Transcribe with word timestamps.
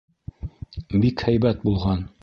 Бик 1.05 1.27
һәйбәт 1.29 1.65
булған. 1.69 2.07